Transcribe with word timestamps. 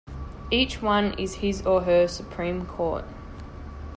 Each 0.49 0.81
one 0.81 1.13
is 1.19 1.35
his 1.45 1.63
or 1.63 1.83
her 1.83 2.07
supreme 2.07 2.65
court. 2.65 3.05